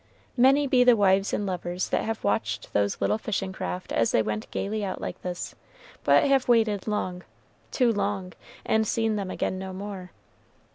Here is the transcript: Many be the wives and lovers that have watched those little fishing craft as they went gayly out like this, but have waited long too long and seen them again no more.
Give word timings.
Many 0.35 0.65
be 0.65 0.83
the 0.83 0.95
wives 0.95 1.31
and 1.31 1.45
lovers 1.45 1.89
that 1.89 2.05
have 2.05 2.23
watched 2.23 2.73
those 2.73 2.99
little 2.99 3.19
fishing 3.19 3.53
craft 3.53 3.91
as 3.91 4.09
they 4.11 4.23
went 4.23 4.49
gayly 4.49 4.83
out 4.83 4.99
like 4.99 5.21
this, 5.21 5.53
but 6.03 6.23
have 6.23 6.47
waited 6.47 6.87
long 6.87 7.21
too 7.69 7.91
long 7.91 8.33
and 8.65 8.87
seen 8.87 9.15
them 9.15 9.29
again 9.29 9.59
no 9.59 9.73
more. 9.73 10.09